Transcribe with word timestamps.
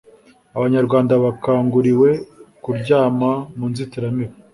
abanyarwanda 0.57 1.13
bakanguriwe 1.23 2.09
kuryama 2.63 3.31
mu 3.57 3.65
nzitiramibu 3.71 4.35